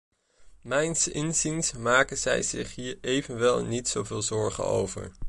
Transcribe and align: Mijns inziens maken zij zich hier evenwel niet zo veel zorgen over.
Mijns 0.61 1.07
inziens 1.07 1.73
maken 1.73 2.17
zij 2.17 2.41
zich 2.41 2.75
hier 2.75 2.97
evenwel 3.01 3.63
niet 3.65 3.87
zo 3.87 4.03
veel 4.03 4.21
zorgen 4.21 4.65
over. 4.65 5.11